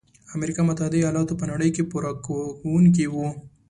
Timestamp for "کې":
1.75-1.83